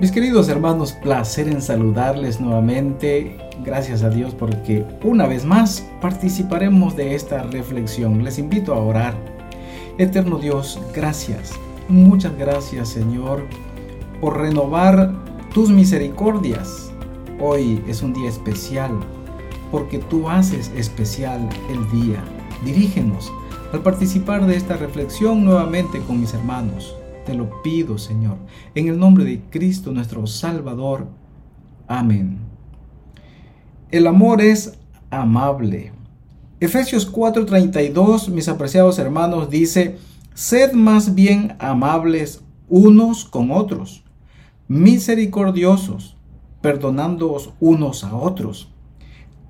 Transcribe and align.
Mis 0.00 0.12
queridos 0.12 0.48
hermanos, 0.48 0.92
placer 0.92 1.46
en 1.46 1.60
saludarles 1.60 2.40
nuevamente. 2.40 3.36
Gracias 3.62 4.02
a 4.02 4.08
Dios 4.08 4.34
porque 4.34 4.82
una 5.04 5.26
vez 5.26 5.44
más 5.44 5.86
participaremos 6.00 6.96
de 6.96 7.14
esta 7.14 7.42
reflexión. 7.42 8.24
Les 8.24 8.38
invito 8.38 8.72
a 8.72 8.78
orar. 8.78 9.14
Eterno 9.98 10.38
Dios, 10.38 10.80
gracias. 10.94 11.52
Muchas 11.90 12.34
gracias 12.38 12.88
Señor 12.88 13.44
por 14.22 14.38
renovar 14.38 15.12
tus 15.52 15.68
misericordias. 15.68 16.90
Hoy 17.38 17.84
es 17.86 18.00
un 18.00 18.14
día 18.14 18.30
especial 18.30 18.92
porque 19.70 19.98
tú 19.98 20.30
haces 20.30 20.72
especial 20.74 21.46
el 21.70 22.00
día. 22.00 22.24
Dirígenos 22.64 23.30
al 23.74 23.82
participar 23.82 24.46
de 24.46 24.56
esta 24.56 24.78
reflexión 24.78 25.44
nuevamente 25.44 26.00
con 26.00 26.22
mis 26.22 26.32
hermanos. 26.32 26.96
Te 27.30 27.36
lo 27.36 27.62
pido, 27.62 27.96
Señor, 27.96 28.38
en 28.74 28.88
el 28.88 28.98
nombre 28.98 29.22
de 29.22 29.40
Cristo 29.50 29.92
nuestro 29.92 30.26
Salvador. 30.26 31.06
Amén. 31.86 32.38
El 33.92 34.08
amor 34.08 34.40
es 34.40 34.76
amable. 35.10 35.92
Efesios 36.58 37.08
4:32, 37.08 38.30
mis 38.30 38.48
apreciados 38.48 38.98
hermanos, 38.98 39.48
dice, 39.48 39.96
sed 40.34 40.72
más 40.72 41.14
bien 41.14 41.54
amables 41.60 42.42
unos 42.68 43.24
con 43.24 43.52
otros, 43.52 44.02
misericordiosos, 44.66 46.16
perdonándoos 46.60 47.52
unos 47.60 48.02
a 48.02 48.16
otros, 48.16 48.72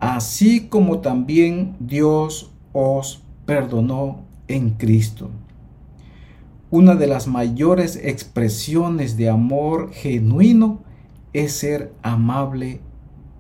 así 0.01 0.69
como 0.69 0.99
también 0.99 1.77
Dios 1.81 2.51
os 2.75 3.23
perdonó 3.47 4.19
en 4.49 4.69
Cristo. 4.73 5.31
Una 6.73 6.95
de 6.95 7.09
las 7.09 7.27
mayores 7.27 7.97
expresiones 7.97 9.17
de 9.17 9.29
amor 9.29 9.93
genuino 9.93 10.85
es 11.33 11.53
ser 11.53 11.93
amable 12.03 12.81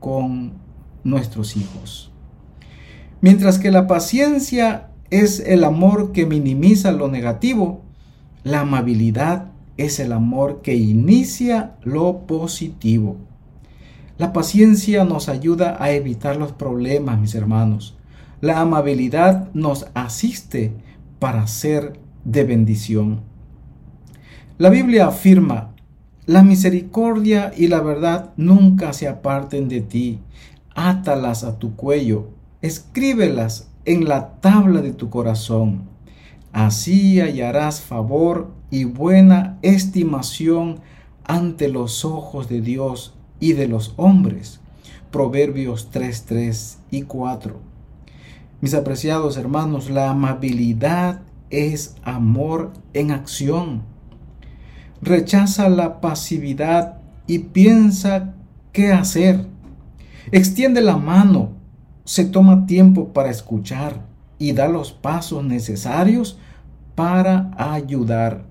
con 0.00 0.54
nuestros 1.04 1.56
hijos. 1.56 2.10
Mientras 3.20 3.60
que 3.60 3.70
la 3.70 3.86
paciencia 3.86 4.90
es 5.10 5.38
el 5.38 5.62
amor 5.62 6.10
que 6.10 6.26
minimiza 6.26 6.90
lo 6.90 7.06
negativo, 7.06 7.82
la 8.42 8.60
amabilidad 8.60 9.52
es 9.76 10.00
el 10.00 10.12
amor 10.12 10.60
que 10.62 10.74
inicia 10.74 11.76
lo 11.84 12.26
positivo. 12.26 13.16
La 14.18 14.32
paciencia 14.32 15.04
nos 15.04 15.28
ayuda 15.28 15.76
a 15.78 15.92
evitar 15.92 16.36
los 16.36 16.50
problemas, 16.50 17.20
mis 17.20 17.36
hermanos. 17.36 17.96
La 18.40 18.60
amabilidad 18.60 19.50
nos 19.54 19.86
asiste 19.94 20.72
para 21.20 21.46
ser 21.46 22.00
de 22.24 22.44
bendición. 22.44 23.20
La 24.58 24.70
Biblia 24.70 25.06
afirma, 25.06 25.74
la 26.26 26.42
misericordia 26.42 27.52
y 27.56 27.68
la 27.68 27.80
verdad 27.80 28.32
nunca 28.36 28.92
se 28.92 29.08
aparten 29.08 29.68
de 29.68 29.80
ti. 29.80 30.20
Átalas 30.74 31.44
a 31.44 31.58
tu 31.58 31.76
cuello, 31.76 32.28
escríbelas 32.62 33.70
en 33.84 34.08
la 34.08 34.34
tabla 34.40 34.82
de 34.82 34.92
tu 34.92 35.10
corazón. 35.10 35.88
Así 36.52 37.20
hallarás 37.20 37.80
favor 37.80 38.50
y 38.70 38.84
buena 38.84 39.58
estimación 39.62 40.80
ante 41.24 41.68
los 41.68 42.04
ojos 42.04 42.48
de 42.48 42.60
Dios 42.60 43.14
y 43.40 43.54
de 43.54 43.66
los 43.66 43.94
hombres. 43.96 44.60
Proverbios 45.10 45.88
3, 45.90 46.24
3 46.26 46.78
y 46.90 47.02
4. 47.02 47.56
Mis 48.60 48.74
apreciados 48.74 49.36
hermanos, 49.36 49.90
la 49.90 50.10
amabilidad 50.10 51.22
es 51.50 51.96
amor 52.02 52.72
en 52.94 53.10
acción. 53.10 53.82
Rechaza 55.02 55.68
la 55.68 56.00
pasividad 56.00 56.98
y 57.26 57.40
piensa 57.40 58.34
qué 58.72 58.92
hacer. 58.92 59.46
Extiende 60.32 60.80
la 60.80 60.96
mano, 60.96 61.52
se 62.04 62.24
toma 62.24 62.66
tiempo 62.66 63.12
para 63.12 63.30
escuchar 63.30 64.06
y 64.38 64.52
da 64.52 64.68
los 64.68 64.92
pasos 64.92 65.44
necesarios 65.44 66.38
para 66.94 67.50
ayudar. 67.56 68.44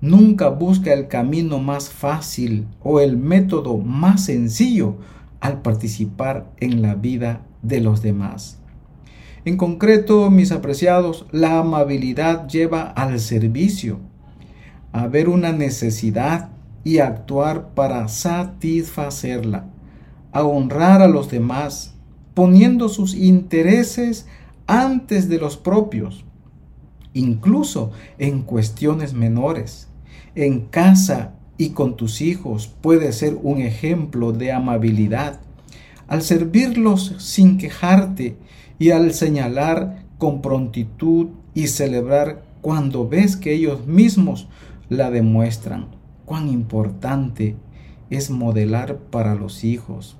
Nunca 0.00 0.48
busca 0.48 0.92
el 0.92 1.08
camino 1.08 1.58
más 1.58 1.90
fácil 1.90 2.66
o 2.82 3.00
el 3.00 3.16
método 3.16 3.78
más 3.78 4.24
sencillo 4.24 4.96
al 5.40 5.60
participar 5.60 6.50
en 6.58 6.82
la 6.82 6.94
vida 6.94 7.42
de 7.62 7.80
los 7.80 8.00
demás. 8.00 8.58
En 9.48 9.56
concreto, 9.56 10.30
mis 10.30 10.52
apreciados, 10.52 11.24
la 11.32 11.60
amabilidad 11.60 12.46
lleva 12.48 12.82
al 12.82 13.18
servicio, 13.18 13.98
a 14.92 15.06
ver 15.06 15.30
una 15.30 15.52
necesidad 15.52 16.50
y 16.84 16.98
actuar 16.98 17.70
para 17.72 18.08
satisfacerla, 18.08 19.64
a 20.32 20.42
honrar 20.42 21.00
a 21.00 21.08
los 21.08 21.30
demás, 21.30 21.94
poniendo 22.34 22.90
sus 22.90 23.14
intereses 23.14 24.26
antes 24.66 25.30
de 25.30 25.38
los 25.38 25.56
propios, 25.56 26.26
incluso 27.14 27.92
en 28.18 28.42
cuestiones 28.42 29.14
menores. 29.14 29.88
En 30.34 30.66
casa 30.66 31.36
y 31.56 31.70
con 31.70 31.96
tus 31.96 32.20
hijos 32.20 32.70
puede 32.82 33.12
ser 33.12 33.38
un 33.42 33.62
ejemplo 33.62 34.32
de 34.32 34.52
amabilidad. 34.52 35.40
Al 36.06 36.20
servirlos 36.20 37.14
sin 37.16 37.56
quejarte 37.56 38.36
y 38.78 38.90
al 38.90 39.12
señalar 39.12 40.04
con 40.18 40.42
prontitud 40.42 41.28
y 41.54 41.68
celebrar 41.68 42.42
cuando 42.60 43.08
ves 43.08 43.36
que 43.36 43.54
ellos 43.54 43.86
mismos 43.86 44.48
la 44.88 45.10
demuestran. 45.10 45.86
Cuán 46.24 46.48
importante 46.48 47.56
es 48.10 48.30
modelar 48.30 48.98
para 48.98 49.34
los 49.34 49.64
hijos. 49.64 50.16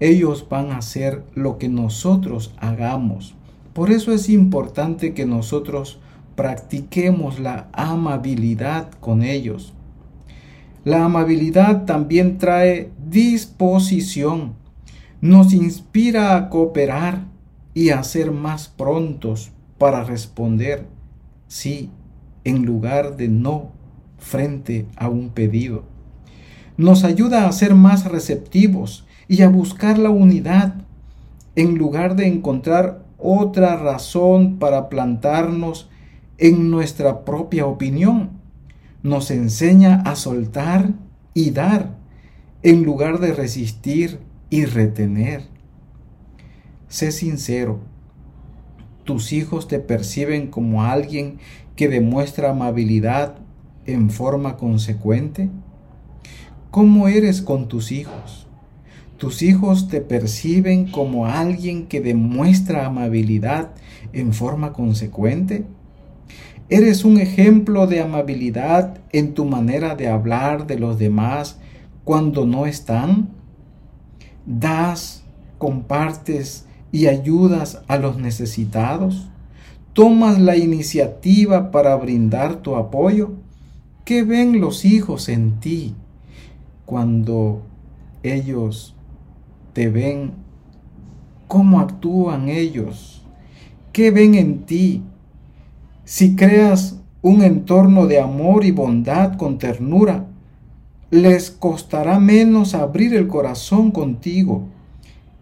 Ellos 0.00 0.46
van 0.48 0.70
a 0.70 0.78
hacer 0.78 1.24
lo 1.34 1.58
que 1.58 1.68
nosotros 1.68 2.52
hagamos. 2.58 3.34
Por 3.72 3.90
eso 3.90 4.12
es 4.12 4.28
importante 4.28 5.14
que 5.14 5.26
nosotros 5.26 5.98
practiquemos 6.34 7.38
la 7.38 7.68
amabilidad 7.72 8.90
con 9.00 9.22
ellos. 9.22 9.72
La 10.84 11.04
amabilidad 11.04 11.86
también 11.86 12.38
trae 12.38 12.90
disposición, 13.08 14.52
nos 15.20 15.54
inspira 15.54 16.36
a 16.36 16.50
cooperar, 16.50 17.24
y 17.74 17.90
a 17.90 18.02
ser 18.04 18.30
más 18.30 18.68
prontos 18.68 19.50
para 19.78 20.04
responder 20.04 20.86
sí 21.48 21.90
en 22.44 22.64
lugar 22.64 23.16
de 23.16 23.28
no 23.28 23.72
frente 24.18 24.86
a 24.96 25.08
un 25.08 25.30
pedido. 25.30 25.84
Nos 26.76 27.04
ayuda 27.04 27.46
a 27.46 27.52
ser 27.52 27.74
más 27.74 28.04
receptivos 28.04 29.06
y 29.28 29.42
a 29.42 29.48
buscar 29.48 29.98
la 29.98 30.10
unidad 30.10 30.74
en 31.56 31.76
lugar 31.76 32.16
de 32.16 32.26
encontrar 32.26 33.04
otra 33.18 33.76
razón 33.76 34.58
para 34.58 34.88
plantarnos 34.88 35.88
en 36.38 36.70
nuestra 36.70 37.24
propia 37.24 37.66
opinión. 37.66 38.30
Nos 39.02 39.30
enseña 39.30 40.02
a 40.02 40.16
soltar 40.16 40.90
y 41.32 41.50
dar 41.50 41.96
en 42.62 42.82
lugar 42.82 43.20
de 43.20 43.32
resistir 43.32 44.20
y 44.50 44.64
retener. 44.64 45.53
Sé 46.88 47.12
sincero. 47.12 47.80
¿Tus 49.04 49.32
hijos 49.32 49.68
te 49.68 49.80
perciben 49.80 50.48
como 50.48 50.84
alguien 50.84 51.38
que 51.76 51.88
demuestra 51.88 52.50
amabilidad 52.50 53.36
en 53.86 54.10
forma 54.10 54.56
consecuente? 54.56 55.50
¿Cómo 56.70 57.08
eres 57.08 57.42
con 57.42 57.68
tus 57.68 57.92
hijos? 57.92 58.46
¿Tus 59.16 59.42
hijos 59.42 59.88
te 59.88 60.00
perciben 60.00 60.90
como 60.90 61.26
alguien 61.26 61.86
que 61.86 62.00
demuestra 62.00 62.86
amabilidad 62.86 63.70
en 64.12 64.32
forma 64.32 64.72
consecuente? 64.72 65.64
¿Eres 66.68 67.04
un 67.04 67.18
ejemplo 67.18 67.86
de 67.86 68.00
amabilidad 68.00 68.98
en 69.12 69.34
tu 69.34 69.44
manera 69.44 69.94
de 69.94 70.08
hablar 70.08 70.66
de 70.66 70.78
los 70.78 70.98
demás 70.98 71.58
cuando 72.04 72.46
no 72.46 72.66
están? 72.66 73.28
¿Das, 74.46 75.24
compartes 75.58 76.66
y 76.94 77.08
ayudas 77.08 77.82
a 77.88 77.96
los 77.96 78.18
necesitados? 78.18 79.28
¿Tomas 79.94 80.38
la 80.38 80.56
iniciativa 80.56 81.72
para 81.72 81.96
brindar 81.96 82.62
tu 82.62 82.76
apoyo? 82.76 83.32
¿Qué 84.04 84.22
ven 84.22 84.60
los 84.60 84.84
hijos 84.84 85.28
en 85.28 85.58
ti 85.58 85.96
cuando 86.86 87.62
ellos 88.22 88.94
te 89.72 89.88
ven? 89.88 90.34
¿Cómo 91.48 91.80
actúan 91.80 92.48
ellos? 92.48 93.26
¿Qué 93.92 94.12
ven 94.12 94.36
en 94.36 94.64
ti? 94.64 95.02
Si 96.04 96.36
creas 96.36 97.00
un 97.22 97.42
entorno 97.42 98.06
de 98.06 98.20
amor 98.20 98.64
y 98.64 98.70
bondad 98.70 99.36
con 99.36 99.58
ternura, 99.58 100.28
les 101.10 101.50
costará 101.50 102.20
menos 102.20 102.72
abrir 102.72 103.14
el 103.14 103.26
corazón 103.26 103.90
contigo 103.90 104.68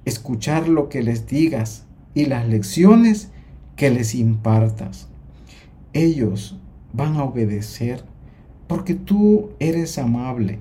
escuchar 0.05 0.69
lo 0.69 0.89
que 0.89 1.03
les 1.03 1.27
digas 1.27 1.85
y 2.15 2.27
las 2.27 2.49
lecciones 2.49 3.31
que 3.77 3.91
les 3.91 4.15
impartas. 4.15 5.09
Ellos 5.93 6.59
van 6.93 7.17
a 7.17 7.25
obedecer 7.25 8.05
porque 8.67 8.95
tú 8.95 9.51
eres 9.59 9.99
amable. 9.99 10.59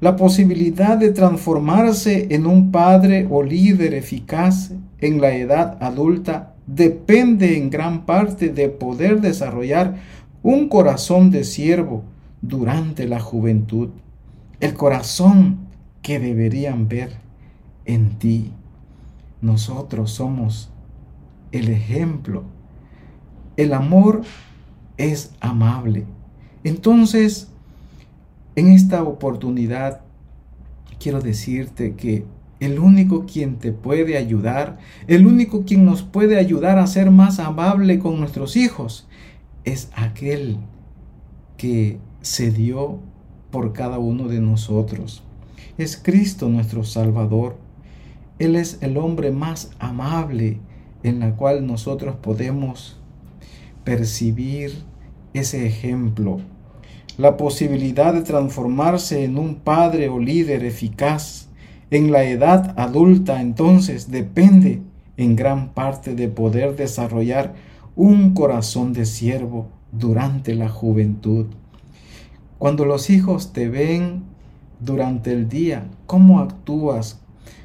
La 0.00 0.16
posibilidad 0.16 0.98
de 0.98 1.10
transformarse 1.10 2.28
en 2.30 2.46
un 2.46 2.70
padre 2.70 3.26
o 3.30 3.42
líder 3.42 3.94
eficaz 3.94 4.72
en 5.00 5.20
la 5.20 5.34
edad 5.34 5.78
adulta 5.82 6.54
depende 6.66 7.56
en 7.56 7.70
gran 7.70 8.04
parte 8.06 8.48
de 8.48 8.68
poder 8.68 9.20
desarrollar 9.20 9.96
un 10.42 10.68
corazón 10.68 11.30
de 11.30 11.44
siervo 11.44 12.04
durante 12.42 13.08
la 13.08 13.20
juventud, 13.20 13.88
el 14.60 14.74
corazón 14.74 15.58
que 16.02 16.20
deberían 16.20 16.88
ver 16.88 17.23
en 17.84 18.18
ti. 18.18 18.52
Nosotros 19.40 20.10
somos 20.12 20.70
el 21.52 21.68
ejemplo. 21.68 22.44
El 23.56 23.72
amor 23.72 24.22
es 24.96 25.32
amable. 25.40 26.04
Entonces, 26.64 27.48
en 28.56 28.68
esta 28.68 29.02
oportunidad, 29.02 30.00
quiero 30.98 31.20
decirte 31.20 31.94
que 31.94 32.24
el 32.60 32.78
único 32.78 33.26
quien 33.26 33.56
te 33.56 33.72
puede 33.72 34.16
ayudar, 34.16 34.78
el 35.06 35.26
único 35.26 35.64
quien 35.64 35.84
nos 35.84 36.02
puede 36.02 36.38
ayudar 36.38 36.78
a 36.78 36.86
ser 36.86 37.10
más 37.10 37.38
amable 37.38 37.98
con 37.98 38.18
nuestros 38.18 38.56
hijos, 38.56 39.06
es 39.64 39.90
aquel 39.94 40.58
que 41.56 41.98
se 42.20 42.50
dio 42.50 42.98
por 43.50 43.72
cada 43.72 43.98
uno 43.98 44.28
de 44.28 44.40
nosotros. 44.40 45.22
Es 45.76 45.96
Cristo 45.96 46.48
nuestro 46.48 46.84
Salvador. 46.84 47.56
Él 48.38 48.56
es 48.56 48.78
el 48.80 48.96
hombre 48.96 49.30
más 49.30 49.70
amable 49.78 50.58
en 51.02 51.20
la 51.20 51.36
cual 51.36 51.66
nosotros 51.66 52.16
podemos 52.16 52.98
percibir 53.84 54.72
ese 55.34 55.66
ejemplo. 55.66 56.40
La 57.16 57.36
posibilidad 57.36 58.12
de 58.12 58.22
transformarse 58.22 59.24
en 59.24 59.38
un 59.38 59.56
padre 59.56 60.08
o 60.08 60.18
líder 60.18 60.64
eficaz 60.64 61.48
en 61.90 62.10
la 62.10 62.24
edad 62.24 62.74
adulta 62.76 63.40
entonces 63.40 64.10
depende 64.10 64.82
en 65.16 65.36
gran 65.36 65.72
parte 65.74 66.14
de 66.14 66.28
poder 66.28 66.74
desarrollar 66.74 67.54
un 67.94 68.34
corazón 68.34 68.92
de 68.92 69.06
siervo 69.06 69.68
durante 69.92 70.54
la 70.56 70.68
juventud. 70.68 71.46
Cuando 72.58 72.84
los 72.84 73.10
hijos 73.10 73.52
te 73.52 73.68
ven 73.68 74.24
durante 74.80 75.32
el 75.32 75.48
día, 75.48 75.86
cómo 76.06 76.40
actúas 76.40 77.20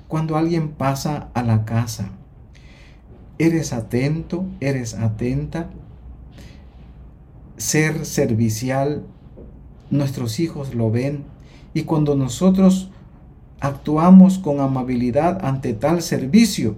cuando 0.08 0.38
alguien 0.38 0.70
pasa 0.70 1.30
a 1.34 1.44
la 1.44 1.66
casa. 1.66 2.10
¿Eres 3.38 3.74
atento? 3.74 4.46
¿Eres 4.60 4.96
atenta? 4.96 5.70
Ser 7.58 8.06
servicial, 8.06 9.04
nuestros 9.90 10.40
hijos 10.40 10.74
lo 10.74 10.92
ven 10.92 11.24
y 11.74 11.84
cuando 11.84 12.16
nosotros 12.16 12.90
actuamos 13.60 14.40
con 14.40 14.60
amabilidad 14.60 15.46
ante 15.46 15.74
tal 15.74 16.02
servicio, 16.02 16.78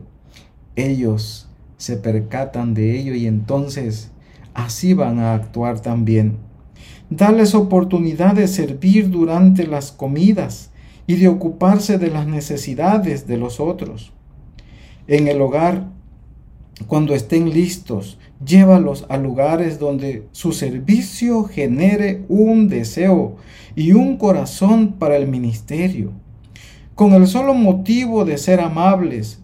ellos 0.75 1.47
se 1.77 1.97
percatan 1.97 2.73
de 2.73 2.99
ello 2.99 3.13
y 3.13 3.27
entonces 3.27 4.11
así 4.53 4.93
van 4.93 5.19
a 5.19 5.33
actuar 5.33 5.79
también. 5.79 6.37
Darles 7.09 7.55
oportunidad 7.55 8.35
de 8.35 8.47
servir 8.47 9.09
durante 9.09 9.67
las 9.67 9.91
comidas 9.91 10.70
y 11.11 11.15
de 11.15 11.27
ocuparse 11.27 11.97
de 11.97 12.09
las 12.09 12.25
necesidades 12.25 13.27
de 13.27 13.35
los 13.35 13.59
otros. 13.59 14.13
En 15.07 15.27
el 15.27 15.41
hogar, 15.41 15.89
cuando 16.87 17.13
estén 17.13 17.49
listos, 17.49 18.17
llévalos 18.45 19.05
a 19.09 19.17
lugares 19.17 19.77
donde 19.77 20.25
su 20.31 20.53
servicio 20.53 21.43
genere 21.43 22.23
un 22.29 22.69
deseo 22.69 23.35
y 23.75 23.91
un 23.91 24.15
corazón 24.15 24.93
para 24.93 25.17
el 25.17 25.27
ministerio. 25.27 26.13
Con 26.95 27.11
el 27.11 27.27
solo 27.27 27.53
motivo 27.55 28.23
de 28.23 28.37
ser 28.37 28.61
amables, 28.61 29.41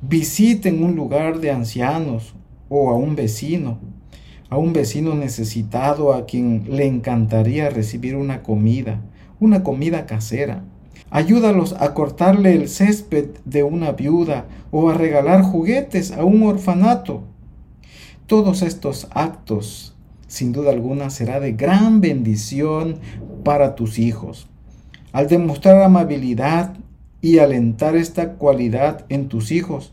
visiten 0.00 0.82
un 0.82 0.96
lugar 0.96 1.40
de 1.40 1.50
ancianos 1.50 2.34
o 2.70 2.90
a 2.90 2.96
un 2.96 3.16
vecino, 3.16 3.80
a 4.48 4.56
un 4.56 4.72
vecino 4.72 5.14
necesitado 5.14 6.14
a 6.14 6.24
quien 6.24 6.64
le 6.70 6.86
encantaría 6.86 7.68
recibir 7.68 8.16
una 8.16 8.42
comida, 8.42 9.02
una 9.40 9.62
comida 9.62 10.06
casera. 10.06 10.64
Ayúdalos 11.14 11.74
a 11.78 11.92
cortarle 11.92 12.54
el 12.54 12.70
césped 12.70 13.36
de 13.44 13.62
una 13.62 13.92
viuda 13.92 14.46
o 14.70 14.88
a 14.88 14.94
regalar 14.94 15.42
juguetes 15.42 16.10
a 16.10 16.24
un 16.24 16.42
orfanato. 16.42 17.24
Todos 18.26 18.62
estos 18.62 19.08
actos, 19.10 19.94
sin 20.26 20.52
duda 20.52 20.70
alguna, 20.70 21.10
será 21.10 21.38
de 21.38 21.52
gran 21.52 22.00
bendición 22.00 22.96
para 23.44 23.74
tus 23.74 23.98
hijos. 23.98 24.48
Al 25.12 25.28
demostrar 25.28 25.82
amabilidad 25.82 26.76
y 27.20 27.40
alentar 27.40 27.94
esta 27.94 28.32
cualidad 28.36 29.04
en 29.10 29.28
tus 29.28 29.52
hijos, 29.52 29.92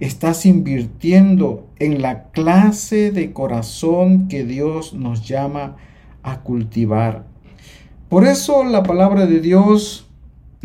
estás 0.00 0.46
invirtiendo 0.46 1.68
en 1.78 2.00
la 2.00 2.30
clase 2.30 3.12
de 3.12 3.34
corazón 3.34 4.28
que 4.28 4.44
Dios 4.44 4.94
nos 4.94 5.28
llama 5.28 5.76
a 6.22 6.40
cultivar. 6.40 7.26
Por 8.08 8.24
eso 8.24 8.64
la 8.64 8.82
palabra 8.82 9.26
de 9.26 9.40
Dios 9.40 10.06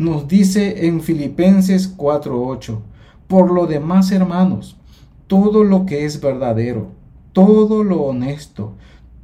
nos 0.00 0.26
dice 0.26 0.86
en 0.86 1.02
Filipenses 1.02 1.86
4:8, 1.94 2.80
por 3.28 3.52
lo 3.52 3.66
demás 3.66 4.10
hermanos, 4.10 4.78
todo 5.26 5.62
lo 5.62 5.84
que 5.84 6.06
es 6.06 6.22
verdadero, 6.22 6.86
todo 7.34 7.84
lo 7.84 8.00
honesto, 8.00 8.72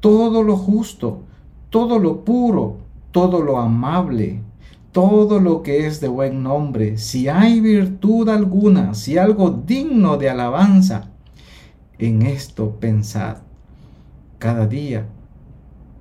todo 0.01 0.43
lo 0.43 0.59
justo, 0.59 1.23
todo 1.71 1.99
lo 1.99 2.27
puro, 2.27 2.77
todo 3.11 3.41
lo 3.41 3.57
amable, 3.57 4.43
todo 4.93 5.41
lo 5.41 5.63
que 5.63 5.87
es 5.87 6.03
de 6.03 6.09
buen 6.09 6.43
nombre, 6.43 6.99
si 6.99 7.27
hay 7.27 7.61
virtud 7.61 8.29
alguna, 8.29 8.93
si 8.93 9.17
algo 9.17 9.49
digno 9.49 10.19
de 10.19 10.29
alabanza, 10.29 11.09
en 11.99 12.21
esto 12.21 12.77
pensad. 12.79 13.39
Cada 14.39 14.67
día 14.67 15.07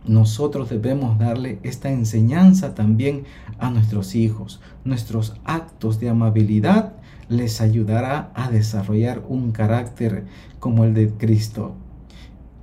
nosotros 0.07 0.69
debemos 0.69 1.17
darle 1.17 1.59
esta 1.63 1.89
enseñanza 1.89 2.75
también 2.75 3.23
a 3.59 3.69
nuestros 3.71 4.15
hijos. 4.15 4.61
Nuestros 4.83 5.35
actos 5.43 5.99
de 5.99 6.09
amabilidad 6.09 6.93
les 7.29 7.61
ayudará 7.61 8.31
a 8.35 8.49
desarrollar 8.49 9.23
un 9.27 9.51
carácter 9.51 10.25
como 10.59 10.83
el 10.83 10.93
de 10.93 11.09
Cristo. 11.09 11.75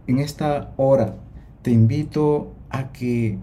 En 0.06 0.18
esta 0.18 0.72
hora 0.76 1.16
te 1.62 1.70
invito 1.70 2.54
a 2.70 2.92
que 2.92 3.38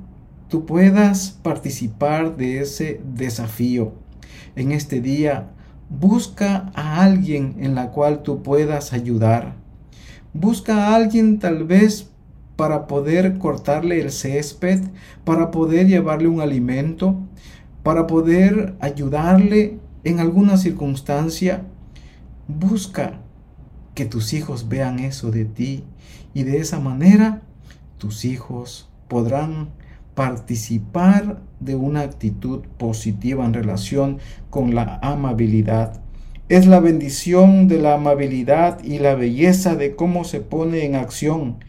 tú 0.49 0.65
puedas 0.65 1.39
participar 1.43 2.37
de 2.37 2.59
ese 2.59 3.01
desafío. 3.15 3.93
En 4.55 4.71
este 4.71 5.01
día, 5.01 5.51
busca 5.89 6.71
a 6.75 7.01
alguien 7.01 7.55
en 7.59 7.75
la 7.75 7.91
cual 7.91 8.23
tú 8.23 8.43
puedas 8.43 8.93
ayudar. 8.93 9.55
Busca 10.33 10.87
a 10.87 10.95
alguien 10.95 11.39
tal 11.39 11.63
vez 11.63 12.08
para 12.59 12.87
poder 12.87 13.37
cortarle 13.37 14.01
el 14.01 14.11
césped, 14.11 14.81
para 15.23 15.49
poder 15.49 15.87
llevarle 15.87 16.27
un 16.27 16.41
alimento, 16.41 17.15
para 17.83 18.05
poder 18.05 18.75
ayudarle 18.81 19.79
en 20.03 20.19
alguna 20.19 20.57
circunstancia. 20.57 21.63
Busca 22.49 23.21
que 23.95 24.03
tus 24.03 24.33
hijos 24.33 24.67
vean 24.67 24.99
eso 24.99 25.31
de 25.31 25.45
ti 25.45 25.85
y 26.33 26.43
de 26.43 26.57
esa 26.57 26.81
manera 26.81 27.43
tus 27.97 28.25
hijos 28.25 28.89
podrán 29.07 29.69
participar 30.13 31.41
de 31.61 31.75
una 31.75 32.01
actitud 32.01 32.63
positiva 32.77 33.45
en 33.45 33.53
relación 33.53 34.17
con 34.49 34.75
la 34.75 34.99
amabilidad. 35.01 36.01
Es 36.49 36.67
la 36.67 36.81
bendición 36.81 37.69
de 37.69 37.77
la 37.77 37.93
amabilidad 37.93 38.83
y 38.83 38.99
la 38.99 39.15
belleza 39.15 39.77
de 39.77 39.95
cómo 39.95 40.25
se 40.25 40.41
pone 40.41 40.83
en 40.83 40.95
acción 40.95 41.59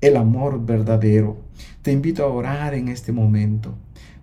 el 0.00 0.16
amor 0.16 0.64
verdadero. 0.64 1.38
Te 1.82 1.92
invito 1.92 2.24
a 2.24 2.28
orar 2.28 2.74
en 2.74 2.88
este 2.88 3.12
momento, 3.12 3.74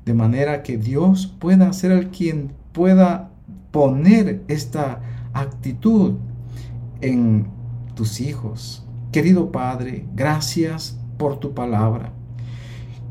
de 0.06 0.14
manera 0.14 0.64
que 0.64 0.78
Dios 0.78 1.28
pueda 1.40 1.72
ser 1.74 1.92
el 1.92 2.10
quien 2.10 2.52
pueda 2.72 3.32
poner 3.72 4.44
esta 4.48 5.02
actitud 5.34 6.16
en 7.02 7.48
tus 7.96 8.22
hijos. 8.22 8.86
Querido 9.12 9.52
Padre, 9.52 10.06
gracias 10.16 11.00
por 11.18 11.40
tu 11.40 11.54
palabra. 11.54 12.12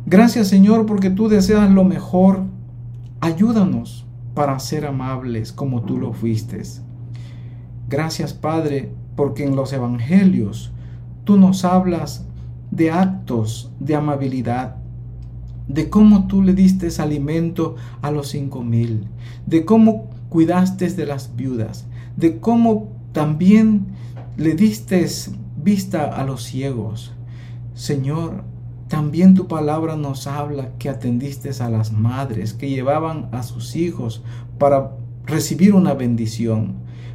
Gracias 0.07 0.49
Señor 0.49 0.87
porque 0.87 1.11
tú 1.11 1.29
deseas 1.29 1.71
lo 1.71 1.85
mejor. 1.85 2.43
Ayúdanos 3.21 4.07
para 4.35 4.59
ser 4.59 4.87
amables 4.87 5.53
como 5.53 5.83
tú 5.83 5.99
lo 5.99 6.13
fuiste. 6.13 6.61
Gracias 7.89 8.35
Padre 8.35 8.93
porque 9.17 9.45
en 9.45 9.57
los 9.57 9.73
evangelios 9.73 10.73
tú 11.25 11.39
nos 11.39 11.65
hablas 11.65 12.27
de 12.75 12.91
actos 12.91 13.71
de 13.79 13.95
amabilidad, 13.95 14.77
de 15.69 15.89
cómo 15.89 16.27
tú 16.27 16.43
le 16.43 16.53
diste 16.53 16.89
alimento 17.01 17.77
a 18.03 18.11
los 18.11 18.29
cinco 18.29 18.63
mil, 18.63 19.07
de 19.47 19.65
cómo 19.65 20.11
cuidaste 20.29 20.89
de 20.91 21.07
las 21.07 21.37
viudas, 21.37 21.87
de 22.17 22.41
cómo 22.41 22.89
también 23.13 23.87
le 24.37 24.55
diste 24.55 25.07
vista 25.63 26.05
a 26.05 26.25
los 26.25 26.43
ciegos. 26.43 27.13
Señor, 27.75 28.45
También 28.89 29.35
tu 29.35 29.49
palabra 29.49 29.97
nos 29.97 30.27
habla 30.27 30.73
que 30.79 30.89
atendiste 30.89 31.51
a 31.61 31.71
las 31.71 31.91
madres 31.91 32.53
que 32.53 32.69
llevaban 32.69 33.29
a 33.33 33.43
sus 33.43 33.77
hijos 33.77 34.23
para 34.59 34.93
recibir 35.27 35.75
una 35.75 35.95
bendición. 35.95 36.75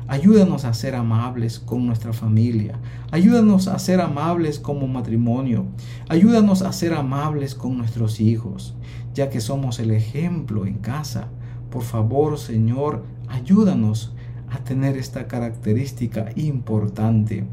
Ayúdanos 0.09 0.65
a 0.65 0.73
ser 0.73 0.95
amables 0.95 1.59
con 1.59 1.85
nuestra 1.85 2.13
familia. 2.13 2.79
Ayúdanos 3.11 3.67
a 3.67 3.77
ser 3.77 4.01
amables 4.01 4.57
como 4.57 4.87
matrimonio. 4.87 5.67
Ayúdanos 6.07 6.63
a 6.63 6.73
ser 6.73 6.95
amables 6.95 7.53
con 7.53 7.77
nuestros 7.77 8.19
hijos, 8.19 8.73
ya 9.13 9.29
que 9.29 9.39
somos 9.39 9.77
el 9.77 9.91
ejemplo 9.91 10.65
en 10.65 10.79
casa. 10.79 11.27
Por 11.69 11.83
favor, 11.83 12.39
Señor, 12.39 13.05
ayúdanos 13.27 14.15
a 14.49 14.57
tener 14.63 14.97
esta 14.97 15.27
característica 15.27 16.29
importante. 16.35 17.45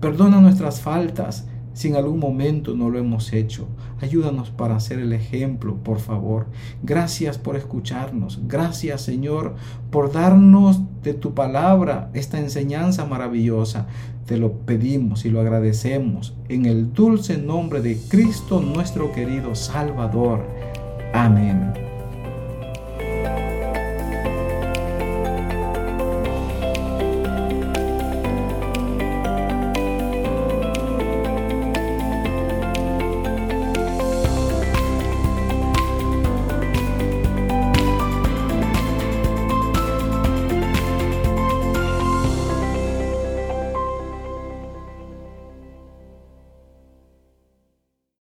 Perdona 0.00 0.40
nuestras 0.40 0.80
faltas 0.80 1.48
si 1.80 1.88
en 1.88 1.96
algún 1.96 2.18
momento 2.18 2.74
no 2.74 2.90
lo 2.90 2.98
hemos 2.98 3.32
hecho. 3.32 3.66
Ayúdanos 4.02 4.50
para 4.50 4.76
hacer 4.76 4.98
el 4.98 5.14
ejemplo, 5.14 5.76
por 5.76 5.98
favor. 5.98 6.44
Gracias 6.82 7.38
por 7.38 7.56
escucharnos. 7.56 8.38
Gracias, 8.46 9.00
Señor, 9.00 9.54
por 9.90 10.12
darnos 10.12 10.82
de 11.02 11.14
tu 11.14 11.32
palabra 11.32 12.10
esta 12.12 12.38
enseñanza 12.38 13.06
maravillosa. 13.06 13.86
Te 14.26 14.36
lo 14.36 14.52
pedimos 14.52 15.24
y 15.24 15.30
lo 15.30 15.40
agradecemos 15.40 16.34
en 16.50 16.66
el 16.66 16.92
dulce 16.92 17.38
nombre 17.38 17.80
de 17.80 17.96
Cristo, 18.10 18.60
nuestro 18.60 19.10
querido 19.12 19.54
Salvador. 19.54 20.46
Amén. 21.14 21.89